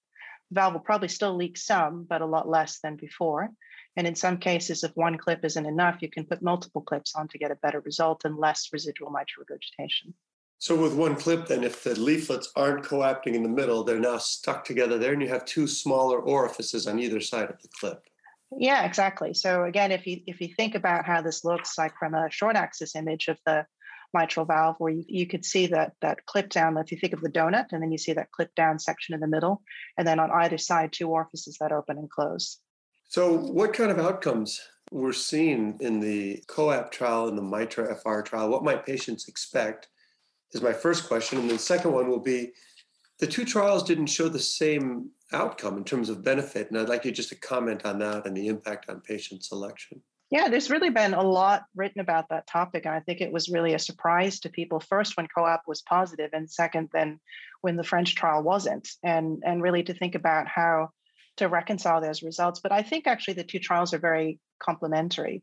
The 0.50 0.54
valve 0.54 0.74
will 0.74 0.80
probably 0.80 1.08
still 1.08 1.34
leak 1.34 1.56
some, 1.56 2.06
but 2.08 2.22
a 2.22 2.26
lot 2.26 2.48
less 2.48 2.78
than 2.80 2.96
before. 2.96 3.50
And 3.96 4.06
in 4.06 4.14
some 4.14 4.38
cases, 4.38 4.82
if 4.82 4.90
one 4.94 5.18
clip 5.18 5.44
isn't 5.44 5.66
enough, 5.66 6.02
you 6.02 6.10
can 6.10 6.24
put 6.24 6.42
multiple 6.42 6.82
clips 6.82 7.14
on 7.14 7.28
to 7.28 7.38
get 7.38 7.50
a 7.50 7.56
better 7.56 7.80
result 7.80 8.24
and 8.24 8.36
less 8.36 8.70
residual 8.72 9.10
mitral 9.10 9.44
regurgitation. 9.48 10.14
So, 10.58 10.74
with 10.74 10.94
one 10.94 11.16
clip, 11.16 11.46
then, 11.46 11.62
if 11.62 11.84
the 11.84 11.98
leaflets 11.98 12.50
aren't 12.56 12.84
coapting 12.84 13.34
in 13.34 13.42
the 13.42 13.48
middle, 13.48 13.84
they're 13.84 13.98
now 13.98 14.18
stuck 14.18 14.64
together 14.64 14.98
there, 14.98 15.12
and 15.12 15.20
you 15.20 15.28
have 15.28 15.44
two 15.44 15.66
smaller 15.66 16.20
orifices 16.20 16.86
on 16.86 16.98
either 16.98 17.20
side 17.20 17.50
of 17.50 17.60
the 17.60 17.68
clip. 17.78 18.02
Yeah, 18.58 18.84
exactly. 18.84 19.34
So 19.34 19.64
again, 19.64 19.90
if 19.92 20.06
you 20.06 20.20
if 20.26 20.40
you 20.40 20.48
think 20.48 20.74
about 20.74 21.06
how 21.06 21.22
this 21.22 21.44
looks 21.44 21.76
like 21.76 21.96
from 21.98 22.14
a 22.14 22.30
short 22.30 22.56
axis 22.56 22.94
image 22.94 23.28
of 23.28 23.38
the 23.46 23.66
mitral 24.12 24.46
valve, 24.46 24.76
where 24.78 24.92
you, 24.92 25.04
you 25.08 25.26
could 25.26 25.44
see 25.44 25.66
that 25.68 25.92
that 26.00 26.24
clip 26.26 26.50
down, 26.50 26.76
if 26.78 26.92
you 26.92 26.98
think 26.98 27.12
of 27.12 27.20
the 27.20 27.30
donut, 27.30 27.66
and 27.72 27.82
then 27.82 27.90
you 27.90 27.98
see 27.98 28.12
that 28.12 28.30
clip 28.32 28.54
down 28.54 28.78
section 28.78 29.14
in 29.14 29.20
the 29.20 29.26
middle, 29.26 29.62
and 29.98 30.06
then 30.06 30.20
on 30.20 30.30
either 30.30 30.58
side, 30.58 30.92
two 30.92 31.08
orifices 31.08 31.56
that 31.60 31.72
open 31.72 31.98
and 31.98 32.10
close. 32.10 32.58
So, 33.08 33.32
what 33.36 33.72
kind 33.72 33.90
of 33.90 33.98
outcomes 33.98 34.60
were 34.90 35.12
seen 35.12 35.76
in 35.80 36.00
the 36.00 36.42
COAPT 36.46 36.92
trial 36.92 37.28
and 37.28 37.38
the 37.38 37.42
MITRA 37.42 37.96
FR 38.02 38.20
trial? 38.20 38.48
What 38.48 38.64
might 38.64 38.86
patients 38.86 39.28
expect? 39.28 39.88
Is 40.52 40.62
my 40.62 40.72
first 40.72 41.08
question. 41.08 41.38
And 41.38 41.50
the 41.50 41.58
second 41.58 41.92
one 41.92 42.08
will 42.08 42.20
be 42.20 42.52
the 43.18 43.26
two 43.26 43.44
trials 43.44 43.82
didn't 43.82 44.06
show 44.06 44.28
the 44.28 44.38
same 44.38 45.10
outcome 45.32 45.76
in 45.76 45.84
terms 45.84 46.08
of 46.08 46.22
benefit. 46.22 46.70
And 46.70 46.78
I'd 46.78 46.88
like 46.88 47.04
you 47.04 47.12
just 47.12 47.30
to 47.30 47.34
comment 47.36 47.84
on 47.84 47.98
that 47.98 48.26
and 48.26 48.36
the 48.36 48.48
impact 48.48 48.88
on 48.88 49.00
patient 49.00 49.44
selection. 49.44 50.00
Yeah, 50.30 50.48
there's 50.48 50.70
really 50.70 50.90
been 50.90 51.14
a 51.14 51.22
lot 51.22 51.64
written 51.76 52.00
about 52.00 52.28
that 52.30 52.46
topic. 52.46 52.86
And 52.86 52.94
I 52.94 53.00
think 53.00 53.20
it 53.20 53.32
was 53.32 53.48
really 53.48 53.74
a 53.74 53.78
surprise 53.78 54.40
to 54.40 54.48
people 54.48 54.80
first 54.80 55.16
when 55.16 55.28
COAPT 55.36 55.62
was 55.66 55.82
positive, 55.82 56.30
and 56.32 56.50
second, 56.50 56.88
then 56.92 57.20
when 57.60 57.76
the 57.76 57.84
French 57.84 58.14
trial 58.14 58.42
wasn't. 58.42 58.88
And, 59.02 59.42
and 59.44 59.62
really 59.62 59.82
to 59.84 59.94
think 59.94 60.14
about 60.14 60.48
how 60.48 60.90
to 61.36 61.48
reconcile 61.48 62.00
those 62.00 62.22
results. 62.22 62.60
But 62.60 62.72
I 62.72 62.82
think 62.82 63.06
actually 63.06 63.34
the 63.34 63.44
two 63.44 63.58
trials 63.58 63.92
are 63.94 63.98
very 63.98 64.38
complementary 64.60 65.42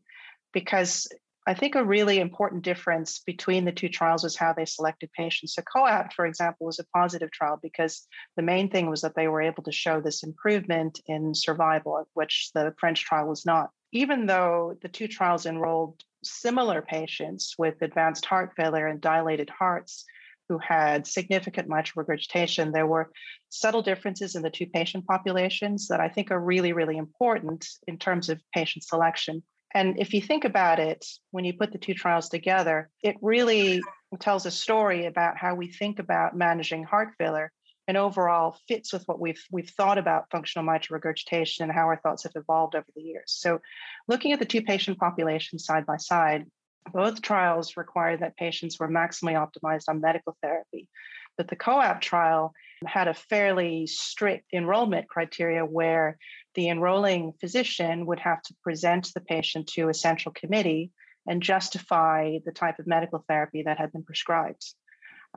because 0.52 1.08
I 1.44 1.54
think 1.54 1.74
a 1.74 1.84
really 1.84 2.20
important 2.20 2.62
difference 2.62 3.18
between 3.18 3.64
the 3.64 3.72
two 3.72 3.88
trials 3.88 4.22
was 4.22 4.36
how 4.36 4.52
they 4.52 4.64
selected 4.64 5.10
patients. 5.12 5.54
So 5.54 5.62
COAPT, 5.62 6.12
for 6.12 6.24
example, 6.24 6.66
was 6.66 6.78
a 6.78 6.86
positive 6.96 7.32
trial 7.32 7.58
because 7.60 8.06
the 8.36 8.42
main 8.42 8.70
thing 8.70 8.88
was 8.88 9.00
that 9.00 9.16
they 9.16 9.26
were 9.26 9.42
able 9.42 9.64
to 9.64 9.72
show 9.72 10.00
this 10.00 10.22
improvement 10.22 11.00
in 11.06 11.34
survival, 11.34 12.06
which 12.14 12.50
the 12.54 12.72
French 12.78 13.04
trial 13.04 13.26
was 13.26 13.44
not. 13.44 13.70
Even 13.90 14.26
though 14.26 14.76
the 14.82 14.88
two 14.88 15.08
trials 15.08 15.44
enrolled 15.44 16.00
similar 16.22 16.80
patients 16.80 17.56
with 17.58 17.82
advanced 17.82 18.24
heart 18.24 18.52
failure 18.56 18.86
and 18.86 19.00
dilated 19.00 19.50
hearts, 19.50 20.04
who 20.52 20.58
had 20.58 21.06
significant 21.06 21.66
mitral 21.66 22.02
regurgitation, 22.02 22.72
there 22.72 22.86
were 22.86 23.10
subtle 23.48 23.80
differences 23.80 24.34
in 24.34 24.42
the 24.42 24.50
two 24.50 24.66
patient 24.66 25.06
populations 25.06 25.88
that 25.88 25.98
I 25.98 26.10
think 26.10 26.30
are 26.30 26.38
really, 26.38 26.74
really 26.74 26.98
important 26.98 27.66
in 27.86 27.96
terms 27.98 28.28
of 28.28 28.38
patient 28.54 28.84
selection. 28.84 29.42
And 29.74 29.98
if 29.98 30.12
you 30.12 30.20
think 30.20 30.44
about 30.44 30.78
it, 30.78 31.06
when 31.30 31.46
you 31.46 31.54
put 31.54 31.72
the 31.72 31.78
two 31.78 31.94
trials 31.94 32.28
together, 32.28 32.90
it 33.02 33.16
really 33.22 33.80
tells 34.20 34.44
a 34.44 34.50
story 34.50 35.06
about 35.06 35.38
how 35.38 35.54
we 35.54 35.68
think 35.68 35.98
about 35.98 36.36
managing 36.36 36.84
heart 36.84 37.14
failure 37.16 37.50
and 37.88 37.96
overall 37.96 38.58
fits 38.68 38.92
with 38.92 39.04
what 39.06 39.18
we've 39.18 39.42
we've 39.50 39.70
thought 39.70 39.96
about 39.96 40.30
functional 40.30 40.66
mitral 40.70 40.96
regurgitation 40.96 41.62
and 41.62 41.72
how 41.72 41.86
our 41.86 41.96
thoughts 41.96 42.24
have 42.24 42.32
evolved 42.36 42.74
over 42.74 42.86
the 42.94 43.02
years. 43.02 43.24
So 43.28 43.60
looking 44.06 44.32
at 44.32 44.38
the 44.38 44.44
two 44.44 44.60
patient 44.60 44.98
populations 44.98 45.64
side 45.64 45.86
by 45.86 45.96
side, 45.96 46.44
both 46.90 47.22
trials 47.22 47.76
required 47.76 48.20
that 48.20 48.36
patients 48.36 48.78
were 48.78 48.88
maximally 48.88 49.34
optimized 49.34 49.84
on 49.88 50.00
medical 50.00 50.36
therapy, 50.42 50.88
but 51.36 51.48
the 51.48 51.56
COAPT 51.56 52.02
trial 52.02 52.52
had 52.86 53.08
a 53.08 53.14
fairly 53.14 53.86
strict 53.86 54.52
enrollment 54.52 55.08
criteria 55.08 55.64
where 55.64 56.18
the 56.54 56.68
enrolling 56.68 57.32
physician 57.40 58.06
would 58.06 58.18
have 58.18 58.42
to 58.42 58.54
present 58.62 59.10
the 59.14 59.20
patient 59.20 59.68
to 59.68 59.88
a 59.88 59.94
central 59.94 60.32
committee 60.32 60.90
and 61.26 61.42
justify 61.42 62.38
the 62.44 62.52
type 62.52 62.78
of 62.78 62.86
medical 62.86 63.24
therapy 63.28 63.62
that 63.62 63.78
had 63.78 63.92
been 63.92 64.02
prescribed. 64.02 64.74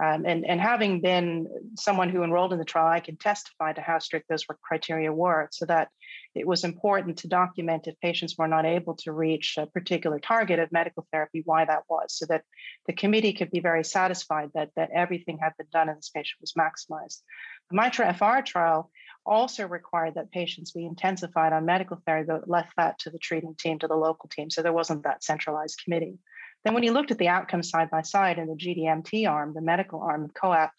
Um, 0.01 0.25
and, 0.25 0.45
and 0.45 0.59
having 0.59 0.99
been 0.99 1.47
someone 1.77 2.09
who 2.09 2.23
enrolled 2.23 2.51
in 2.51 2.59
the 2.59 2.65
trial, 2.65 2.87
I 2.87 2.99
can 2.99 3.15
testify 3.15 3.71
to 3.71 3.81
how 3.81 3.99
strict 3.99 4.27
those 4.27 4.45
were 4.47 4.57
criteria 4.61 5.11
were 5.13 5.47
so 5.51 5.65
that 5.67 5.87
it 6.33 6.45
was 6.45 6.65
important 6.65 7.19
to 7.19 7.29
document 7.29 7.87
if 7.87 7.97
patients 8.01 8.35
were 8.37 8.47
not 8.47 8.65
able 8.65 8.95
to 8.97 9.13
reach 9.13 9.55
a 9.57 9.67
particular 9.67 10.19
target 10.19 10.59
of 10.59 10.69
medical 10.71 11.07
therapy, 11.13 11.43
why 11.45 11.63
that 11.63 11.83
was, 11.89 12.13
so 12.13 12.25
that 12.25 12.43
the 12.87 12.93
committee 12.93 13.31
could 13.31 13.51
be 13.51 13.61
very 13.61 13.85
satisfied 13.85 14.49
that, 14.53 14.71
that 14.75 14.91
everything 14.93 15.37
had 15.41 15.53
been 15.57 15.67
done 15.71 15.87
and 15.87 15.97
this 15.97 16.09
patient 16.09 16.41
was 16.41 16.53
maximized. 16.53 17.21
The 17.69 17.77
MITRA 17.77 18.13
FR 18.17 18.41
trial 18.45 18.91
also 19.25 19.65
required 19.65 20.15
that 20.15 20.31
patients 20.31 20.71
be 20.71 20.85
intensified 20.85 21.53
on 21.53 21.65
medical 21.65 22.01
therapy, 22.05 22.27
but 22.27 22.49
left 22.49 22.73
that 22.75 22.99
to 22.99 23.09
the 23.09 23.17
treating 23.17 23.55
team, 23.57 23.79
to 23.79 23.87
the 23.87 23.95
local 23.95 24.29
team. 24.29 24.49
So 24.49 24.61
there 24.61 24.73
wasn't 24.73 25.03
that 25.03 25.23
centralized 25.23 25.81
committee. 25.83 26.19
Then, 26.65 26.73
when 26.73 26.83
you 26.83 26.93
looked 26.93 27.11
at 27.11 27.19
the 27.19 27.27
outcomes 27.27 27.69
side 27.69 27.91
by 27.91 28.01
side 28.01 28.39
in 28.39 28.47
the 28.47 28.55
GDMT 28.55 29.29
arm, 29.29 29.53
the 29.53 29.61
medical 29.61 30.01
arm 30.01 30.25
of 30.25 30.33
COAPT, 30.33 30.73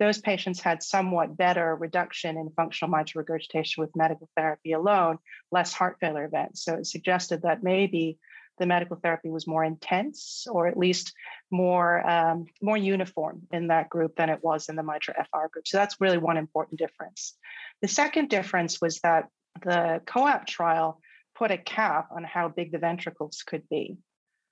those 0.00 0.18
patients 0.18 0.60
had 0.60 0.82
somewhat 0.82 1.36
better 1.36 1.76
reduction 1.76 2.36
in 2.36 2.50
functional 2.50 2.90
mitral 2.90 3.22
regurgitation 3.22 3.80
with 3.80 3.94
medical 3.96 4.28
therapy 4.36 4.72
alone, 4.72 5.18
less 5.52 5.72
heart 5.72 5.96
failure 6.00 6.24
events. 6.24 6.64
So 6.64 6.74
it 6.74 6.86
suggested 6.86 7.42
that 7.42 7.62
maybe 7.62 8.18
the 8.58 8.66
medical 8.66 8.96
therapy 8.96 9.28
was 9.28 9.46
more 9.46 9.62
intense 9.62 10.46
or 10.50 10.66
at 10.66 10.76
least 10.76 11.14
more 11.52 12.04
um, 12.08 12.46
more 12.60 12.76
uniform 12.76 13.42
in 13.52 13.68
that 13.68 13.88
group 13.88 14.16
than 14.16 14.30
it 14.30 14.42
was 14.42 14.68
in 14.68 14.74
the 14.74 14.82
mitra 14.82 15.14
fr 15.30 15.46
group. 15.52 15.68
So 15.68 15.78
that's 15.78 16.00
really 16.00 16.18
one 16.18 16.36
important 16.36 16.80
difference. 16.80 17.34
The 17.80 17.88
second 17.88 18.28
difference 18.28 18.80
was 18.80 18.98
that 19.00 19.28
the 19.62 20.00
COAPT 20.06 20.48
trial 20.48 21.00
put 21.36 21.52
a 21.52 21.58
cap 21.58 22.08
on 22.10 22.24
how 22.24 22.48
big 22.48 22.72
the 22.72 22.78
ventricles 22.78 23.44
could 23.46 23.68
be 23.68 23.98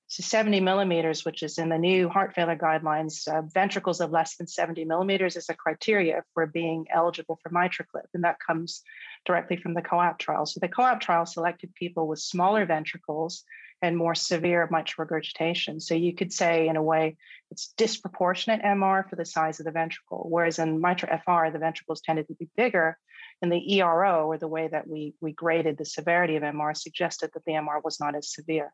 so 0.08 0.22
70 0.22 0.60
millimeters, 0.60 1.24
which 1.24 1.42
is 1.42 1.58
in 1.58 1.68
the 1.68 1.78
new 1.78 2.08
heart 2.08 2.34
failure 2.34 2.56
guidelines, 2.56 3.26
uh, 3.26 3.42
ventricles 3.42 4.00
of 4.00 4.12
less 4.12 4.36
than 4.36 4.46
70 4.46 4.84
millimeters 4.84 5.34
is 5.34 5.48
a 5.48 5.54
criteria 5.54 6.22
for 6.32 6.46
being 6.46 6.86
eligible 6.94 7.40
for 7.42 7.50
MitraClip, 7.50 8.06
and 8.14 8.22
that 8.22 8.38
comes 8.38 8.82
directly 9.24 9.56
from 9.56 9.74
the 9.74 9.82
COAPT 9.82 10.20
trial. 10.20 10.46
So 10.46 10.60
the 10.60 10.68
COAPT 10.68 11.02
trial 11.02 11.26
selected 11.26 11.74
people 11.74 12.06
with 12.06 12.20
smaller 12.20 12.64
ventricles 12.66 13.44
and 13.82 13.96
more 13.96 14.14
severe 14.14 14.68
mitral 14.70 15.04
regurgitation. 15.04 15.80
So 15.80 15.94
you 15.94 16.14
could 16.14 16.32
say, 16.32 16.68
in 16.68 16.76
a 16.76 16.82
way, 16.82 17.16
it's 17.50 17.74
disproportionate 17.76 18.62
MR 18.62 19.08
for 19.08 19.16
the 19.16 19.26
size 19.26 19.58
of 19.58 19.66
the 19.66 19.72
ventricle, 19.72 20.26
whereas 20.30 20.60
in 20.60 20.80
mitral 20.80 21.18
FR, 21.24 21.50
the 21.50 21.58
ventricles 21.58 22.00
tended 22.00 22.28
to 22.28 22.34
be 22.34 22.48
bigger. 22.56 22.96
And 23.42 23.52
the 23.52 23.74
ERO, 23.74 24.28
or 24.28 24.38
the 24.38 24.48
way 24.48 24.68
that 24.68 24.88
we, 24.88 25.14
we 25.20 25.32
graded 25.32 25.76
the 25.76 25.84
severity 25.84 26.36
of 26.36 26.42
MR, 26.42 26.74
suggested 26.74 27.30
that 27.34 27.44
the 27.44 27.52
MR 27.52 27.82
was 27.84 28.00
not 28.00 28.14
as 28.14 28.32
severe. 28.32 28.72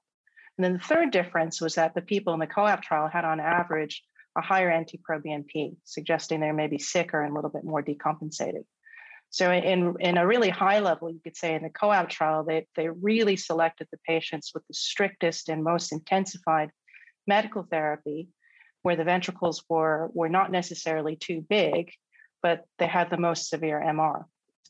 And 0.59 0.65
then 0.65 0.73
the 0.75 0.79
third 0.79 1.11
difference 1.11 1.61
was 1.61 1.77
that 1.77 1.95
the 1.95 2.03
people 2.03 2.35
in 2.35 2.41
the 2.41 2.47
COAPT 2.47 2.83
trial 2.83 3.09
had 3.09 3.25
on 3.25 3.41
average 3.41 4.03
a 4.37 4.41
higher 4.41 4.79
NT-proBNP, 4.81 5.77
suggesting 5.85 6.41
they 6.41 6.53
may 6.53 6.67
be 6.67 6.79
sicker 6.79 7.23
and 7.23 7.33
a 7.33 7.35
little 7.35 7.51
bit 7.51 7.65
more 7.65 7.83
decompensated. 7.83 8.65
So 9.31 9.51
in, 9.51 9.95
in 10.01 10.19
a 10.19 10.27
really 10.27 10.51
high 10.51 10.81
level, 10.81 11.11
you 11.11 11.21
could 11.25 11.37
say 11.37 11.55
in 11.55 11.63
the 11.63 11.71
COAPT 11.71 12.11
trial, 12.11 12.45
they, 12.45 12.67
they 12.77 12.89
really 12.91 13.37
selected 13.37 13.89
the 13.91 13.99
patients 14.07 14.53
with 14.55 14.67
the 14.67 14.75
strictest 14.75 15.49
and 15.49 15.65
most 15.65 15.91
intensified 15.91 16.71
medical 17.27 17.63
therapy, 17.63 18.29
where 18.83 18.97
the 18.97 19.05
ventricles 19.05 19.65
were, 19.69 20.11
were 20.13 20.29
not 20.29 20.51
necessarily 20.51 21.17
too 21.17 21.41
big, 21.49 21.93
but 22.43 22.67
they 22.79 22.87
had 22.87 23.09
the 23.09 23.17
most 23.17 23.49
severe 23.49 23.81
MR. 23.81 24.25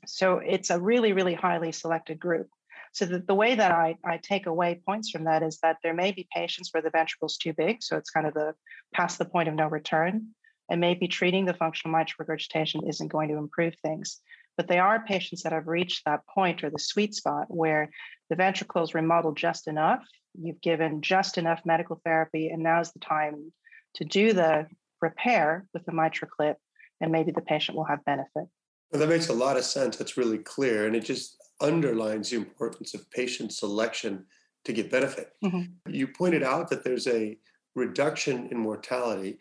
So 0.07 0.39
it's 0.39 0.71
a 0.71 0.81
really, 0.81 1.13
really 1.13 1.35
highly 1.35 1.73
selected 1.73 2.21
group. 2.21 2.49
So 2.93 3.07
the, 3.07 3.21
the 3.21 3.35
way 3.35 3.55
that 3.55 3.73
I, 3.73 3.97
I 4.05 4.19
take 4.23 4.47
away 4.47 4.81
points 4.87 5.11
from 5.11 5.25
that 5.25 5.43
is 5.43 5.59
that 5.63 5.79
there 5.83 5.95
may 5.95 6.13
be 6.13 6.29
patients 6.35 6.71
where 6.73 6.83
the 6.83 6.91
ventricle 6.91 7.27
is 7.27 7.39
too 7.39 7.55
big, 7.55 7.83
so 7.83 7.97
it's 7.97 8.11
kind 8.11 8.27
of 8.27 8.35
the 8.35 8.55
past 8.95 9.19
the 9.19 9.25
point 9.25 9.49
of 9.49 9.55
no 9.55 9.67
return, 9.67 10.29
and 10.71 10.81
maybe 10.81 11.09
treating 11.09 11.47
the 11.47 11.55
functional 11.55 11.97
mitral 11.97 12.17
regurgitation 12.21 12.87
isn't 12.87 13.11
going 13.11 13.29
to 13.31 13.37
improve 13.37 13.75
things. 13.83 14.21
But 14.59 14.69
they 14.69 14.79
are 14.79 15.05
patients 15.05 15.43
that 15.43 15.53
have 15.53 15.67
reached 15.67 16.05
that 16.05 16.27
point 16.27 16.63
or 16.63 16.69
the 16.69 16.79
sweet 16.79 17.15
spot 17.15 17.47
where 17.49 17.89
the 18.29 18.37
ventricle 18.37 18.83
is 18.83 18.95
remodeled 18.95 19.39
just 19.39 19.67
enough, 19.67 20.05
you've 20.39 20.61
given 20.61 21.01
just 21.01 21.39
enough 21.39 21.63
medical 21.65 22.01
therapy, 22.05 22.49
and 22.49 22.63
now's 22.63 22.93
the 22.93 23.01
time 23.01 23.53
to 23.95 24.05
do 24.05 24.35
the 24.35 24.67
repair 25.01 25.67
with 25.73 25.85
the 25.87 25.93
mitral 25.93 26.31
clip, 26.31 26.59
and 27.01 27.11
maybe 27.11 27.33
the 27.33 27.41
patient 27.41 27.77
will 27.77 27.85
have 27.85 28.05
benefit. 28.05 28.45
Well, 28.91 29.01
that 29.01 29.09
makes 29.09 29.29
a 29.29 29.33
lot 29.33 29.57
of 29.57 29.65
sense. 29.65 29.97
That's 29.97 30.19
really 30.19 30.39
clear. 30.39 30.87
And 30.87 30.95
it 30.95 31.05
just 31.05 31.42
underlines 31.63 32.31
the 32.31 32.37
importance 32.37 32.93
of 32.95 33.11
patient 33.11 33.53
selection 33.53 34.27
to 34.65 34.73
get 34.73 34.91
benefit. 34.91 35.33
Mm-hmm. 35.45 35.93
You 35.93 36.09
pointed 36.09 36.43
out 36.43 36.69
that 36.71 36.85
there's 36.85 37.07
a 37.07 37.39
reduction 37.75 38.49
in 38.51 38.59
mortality. 38.59 39.39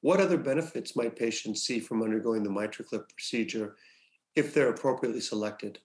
What 0.00 0.20
other 0.20 0.38
benefits 0.38 0.96
might 0.96 1.16
patients 1.16 1.62
see 1.62 1.80
from 1.80 2.02
undergoing 2.02 2.42
the 2.42 2.50
MitraClip 2.50 3.08
procedure 3.10 3.76
if 4.34 4.54
they're 4.54 4.70
appropriately 4.70 5.20
selected? 5.20 5.78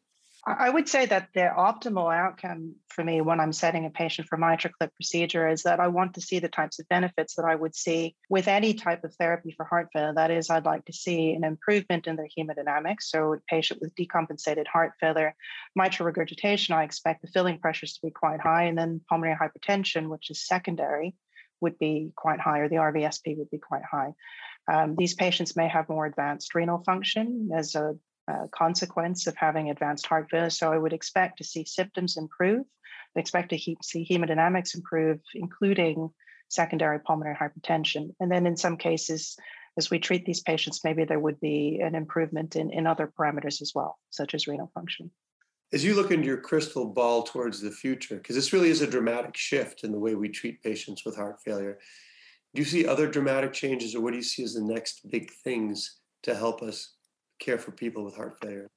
I 0.43 0.71
would 0.71 0.89
say 0.89 1.05
that 1.05 1.29
the 1.35 1.51
optimal 1.55 2.11
outcome 2.11 2.73
for 2.87 3.03
me 3.03 3.21
when 3.21 3.39
I'm 3.39 3.53
setting 3.53 3.85
a 3.85 3.91
patient 3.91 4.27
for 4.27 4.39
MitraClip 4.39 4.91
procedure 4.95 5.47
is 5.47 5.61
that 5.63 5.79
I 5.79 5.87
want 5.87 6.15
to 6.15 6.21
see 6.21 6.39
the 6.39 6.49
types 6.49 6.79
of 6.79 6.89
benefits 6.89 7.35
that 7.35 7.45
I 7.45 7.53
would 7.53 7.75
see 7.75 8.15
with 8.27 8.47
any 8.47 8.73
type 8.73 9.03
of 9.03 9.13
therapy 9.13 9.53
for 9.55 9.65
heart 9.65 9.89
failure. 9.93 10.13
That 10.15 10.31
is, 10.31 10.49
I'd 10.49 10.65
like 10.65 10.85
to 10.85 10.93
see 10.93 11.33
an 11.33 11.43
improvement 11.43 12.07
in 12.07 12.15
their 12.15 12.27
hemodynamics. 12.35 13.03
So, 13.03 13.33
a 13.33 13.37
patient 13.47 13.81
with 13.81 13.93
decompensated 13.93 14.65
heart 14.65 14.93
failure, 14.99 15.35
mitral 15.75 16.07
regurgitation, 16.07 16.73
I 16.73 16.85
expect 16.85 17.21
the 17.21 17.27
filling 17.27 17.59
pressures 17.59 17.93
to 17.93 17.99
be 18.01 18.11
quite 18.11 18.41
high, 18.41 18.63
and 18.63 18.75
then 18.75 19.01
pulmonary 19.07 19.37
hypertension, 19.37 20.09
which 20.09 20.31
is 20.31 20.47
secondary, 20.47 21.13
would 21.59 21.77
be 21.77 22.13
quite 22.15 22.39
high, 22.39 22.59
or 22.59 22.67
the 22.67 22.77
RVSP 22.77 23.37
would 23.37 23.51
be 23.51 23.59
quite 23.59 23.83
high. 23.83 24.13
Um, 24.71 24.95
these 24.95 25.13
patients 25.13 25.55
may 25.55 25.67
have 25.67 25.87
more 25.87 26.07
advanced 26.07 26.55
renal 26.55 26.83
function 26.83 27.51
as 27.55 27.75
a 27.75 27.95
consequence 28.53 29.27
of 29.27 29.35
having 29.35 29.69
advanced 29.69 30.05
heart 30.05 30.27
failure. 30.29 30.49
So 30.49 30.71
I 30.71 30.77
would 30.77 30.93
expect 30.93 31.37
to 31.37 31.43
see 31.43 31.65
symptoms 31.65 32.17
improve. 32.17 32.65
I 33.15 33.19
expect 33.19 33.49
to 33.49 33.57
he- 33.57 33.77
see 33.81 34.07
hemodynamics 34.09 34.75
improve, 34.75 35.19
including 35.35 36.09
secondary 36.49 36.99
pulmonary 36.99 37.35
hypertension. 37.35 38.13
And 38.19 38.31
then 38.31 38.45
in 38.45 38.57
some 38.57 38.77
cases, 38.77 39.37
as 39.77 39.89
we 39.89 39.99
treat 39.99 40.25
these 40.25 40.41
patients, 40.41 40.81
maybe 40.83 41.05
there 41.05 41.19
would 41.19 41.39
be 41.39 41.79
an 41.81 41.95
improvement 41.95 42.55
in, 42.55 42.71
in 42.71 42.85
other 42.85 43.11
parameters 43.17 43.61
as 43.61 43.71
well, 43.73 43.97
such 44.09 44.33
as 44.33 44.47
renal 44.47 44.71
function. 44.73 45.11
As 45.73 45.85
you 45.85 45.95
look 45.95 46.11
into 46.11 46.27
your 46.27 46.41
crystal 46.41 46.85
ball 46.85 47.23
towards 47.23 47.61
the 47.61 47.71
future, 47.71 48.15
because 48.15 48.35
this 48.35 48.51
really 48.51 48.69
is 48.69 48.81
a 48.81 48.87
dramatic 48.87 49.37
shift 49.37 49.85
in 49.85 49.93
the 49.93 49.99
way 49.99 50.15
we 50.15 50.27
treat 50.27 50.61
patients 50.61 51.05
with 51.05 51.15
heart 51.15 51.37
failure, 51.43 51.79
do 52.53 52.61
you 52.61 52.65
see 52.65 52.85
other 52.85 53.09
dramatic 53.09 53.53
changes 53.53 53.95
or 53.95 54.01
what 54.01 54.11
do 54.11 54.17
you 54.17 54.23
see 54.23 54.43
as 54.43 54.53
the 54.53 54.61
next 54.61 55.09
big 55.09 55.31
things 55.31 55.99
to 56.23 56.35
help 56.35 56.61
us 56.61 56.95
care 57.41 57.57
for 57.57 57.71
people 57.71 58.05
with 58.05 58.15
heart 58.15 58.37
failure? 58.41 58.67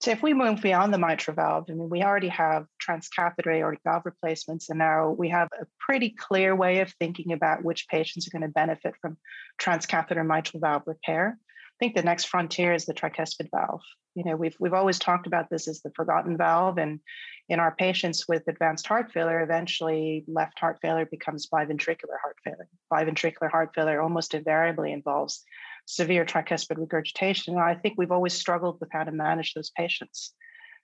So 0.00 0.10
if 0.10 0.22
we 0.22 0.34
move 0.34 0.60
beyond 0.60 0.92
the 0.92 0.98
mitral 0.98 1.34
valve, 1.34 1.64
I 1.70 1.72
mean, 1.72 1.88
we 1.88 2.02
already 2.02 2.28
have 2.28 2.66
transcatheter 2.86 3.54
aortic 3.54 3.80
valve 3.84 4.02
replacements, 4.04 4.68
and 4.68 4.78
now 4.78 5.10
we 5.10 5.30
have 5.30 5.48
a 5.58 5.66
pretty 5.78 6.10
clear 6.10 6.54
way 6.54 6.80
of 6.80 6.92
thinking 6.98 7.32
about 7.32 7.64
which 7.64 7.88
patients 7.88 8.26
are 8.26 8.38
going 8.38 8.46
to 8.46 8.52
benefit 8.52 8.94
from 9.00 9.16
transcatheter 9.58 10.26
mitral 10.26 10.60
valve 10.60 10.82
repair. 10.86 11.38
I 11.40 11.76
think 11.80 11.94
the 11.94 12.02
next 12.02 12.24
frontier 12.24 12.74
is 12.74 12.84
the 12.84 12.92
tricuspid 12.92 13.48
valve. 13.50 13.80
You 14.14 14.24
know, 14.24 14.36
we've 14.36 14.56
we've 14.60 14.74
always 14.74 14.98
talked 14.98 15.26
about 15.26 15.48
this 15.48 15.68
as 15.68 15.80
the 15.80 15.90
forgotten 15.96 16.36
valve, 16.36 16.76
and 16.76 17.00
in 17.48 17.58
our 17.58 17.74
patients 17.74 18.26
with 18.28 18.46
advanced 18.46 18.86
heart 18.86 19.10
failure, 19.10 19.40
eventually 19.40 20.24
left 20.28 20.58
heart 20.58 20.78
failure 20.82 21.06
becomes 21.06 21.48
biventricular 21.48 22.18
heart 22.22 22.36
failure. 22.44 22.68
Biventricular 22.92 23.50
heart 23.50 23.70
failure 23.74 24.02
almost 24.02 24.34
invariably 24.34 24.92
involves 24.92 25.44
severe 25.86 26.24
tricuspid 26.24 26.78
regurgitation. 26.78 27.58
I 27.58 27.74
think 27.74 27.94
we've 27.96 28.12
always 28.12 28.34
struggled 28.34 28.78
with 28.80 28.90
how 28.92 29.04
to 29.04 29.12
manage 29.12 29.54
those 29.54 29.70
patients. 29.70 30.34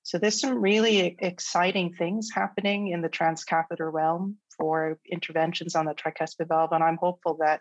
So 0.02 0.19
there's 0.19 0.40
some 0.40 0.61
really 0.61 1.16
exciting 1.19 1.92
things 1.92 2.30
happening 2.35 2.88
in 2.88 3.02
the 3.02 3.09
transcatheter 3.09 3.92
realm 3.92 4.37
for 4.57 4.99
interventions 5.11 5.75
on 5.75 5.87
the 5.87 5.95
tricuspid 5.95 6.49
valve, 6.49 6.73
and 6.73 6.83
I'm 6.83 6.97
hopeful 6.97 7.37
that 7.40 7.61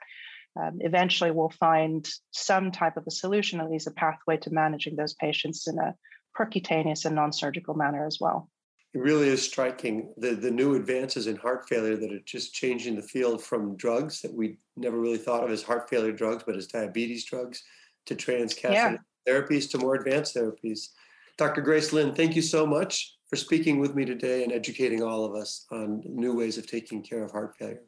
um, 0.59 0.77
eventually 0.79 1.31
we'll 1.31 1.49
find 1.49 2.09
some 2.31 2.71
type 2.71 2.97
of 2.97 3.03
a 3.07 3.11
solution, 3.11 3.61
at 3.61 3.69
least 3.69 3.87
a 3.87 3.91
pathway 3.91 4.37
to 4.37 4.51
managing 4.51 4.95
those 4.95 5.13
patients 5.13 5.67
in 5.67 5.77
a 5.79 5.95
percutaneous 6.37 7.05
and 7.05 7.15
non-surgical 7.15 7.75
manner 7.75 8.05
as 8.05 8.17
well 8.19 8.49
it 8.93 8.99
really 8.99 9.27
is 9.27 9.43
striking 9.43 10.11
the, 10.17 10.31
the 10.31 10.49
new 10.49 10.75
advances 10.75 11.27
in 11.27 11.35
heart 11.35 11.67
failure 11.69 11.95
that 11.95 12.11
are 12.11 12.21
just 12.25 12.53
changing 12.53 12.95
the 12.95 13.01
field 13.01 13.43
from 13.43 13.77
drugs 13.77 14.21
that 14.21 14.33
we 14.33 14.57
never 14.77 14.99
really 14.99 15.17
thought 15.17 15.43
of 15.43 15.51
as 15.51 15.61
heart 15.61 15.89
failure 15.89 16.11
drugs, 16.11 16.43
but 16.45 16.55
as 16.55 16.67
diabetes 16.67 17.25
drugs 17.25 17.63
to 18.07 18.15
transcatheter 18.15 18.71
yeah. 18.73 18.97
therapies 19.27 19.69
to 19.69 19.77
more 19.77 19.95
advanced 19.95 20.35
therapies. 20.35 20.89
Dr. 21.37 21.61
Grace 21.61 21.93
Lin, 21.93 22.15
thank 22.15 22.35
you 22.35 22.41
so 22.41 22.65
much 22.65 23.15
for 23.29 23.35
speaking 23.35 23.79
with 23.79 23.95
me 23.95 24.05
today 24.05 24.43
and 24.43 24.51
educating 24.51 25.03
all 25.03 25.23
of 25.23 25.35
us 25.35 25.67
on 25.71 26.01
new 26.05 26.35
ways 26.35 26.57
of 26.57 26.65
taking 26.65 27.03
care 27.03 27.23
of 27.23 27.31
heart 27.31 27.55
failure. 27.59 27.81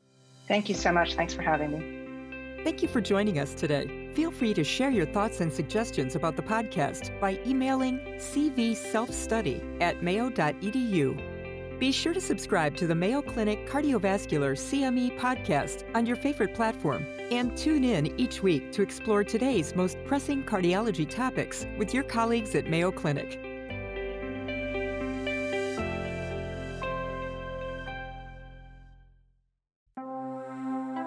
Thank 0.47 0.69
you 0.69 0.75
so 0.75 0.91
much. 0.91 1.15
Thanks 1.15 1.33
for 1.33 1.41
having 1.41 1.71
me. 1.71 2.00
Thank 2.63 2.83
you 2.83 2.87
for 2.87 3.01
joining 3.01 3.39
us 3.39 3.55
today. 3.55 4.09
Feel 4.13 4.29
free 4.29 4.53
to 4.53 4.63
share 4.63 4.91
your 4.91 5.07
thoughts 5.07 5.41
and 5.41 5.51
suggestions 5.51 6.15
about 6.15 6.35
the 6.35 6.43
podcast 6.43 7.19
by 7.19 7.39
emailing 7.45 7.97
cvselfstudy 8.17 9.81
at 9.81 10.03
mayo.edu. 10.03 11.79
Be 11.79 11.91
sure 11.91 12.13
to 12.13 12.21
subscribe 12.21 12.77
to 12.77 12.85
the 12.85 12.93
Mayo 12.93 13.23
Clinic 13.23 13.67
Cardiovascular 13.67 14.55
CME 14.55 15.17
podcast 15.17 15.83
on 15.95 16.05
your 16.05 16.15
favorite 16.15 16.53
platform 16.53 17.07
and 17.31 17.57
tune 17.57 17.83
in 17.83 18.13
each 18.19 18.43
week 18.43 18.71
to 18.73 18.83
explore 18.83 19.23
today's 19.23 19.75
most 19.75 19.97
pressing 20.05 20.43
cardiology 20.43 21.09
topics 21.09 21.65
with 21.79 21.95
your 21.95 22.03
colleagues 22.03 22.53
at 22.53 22.67
Mayo 22.67 22.91
Clinic. 22.91 23.50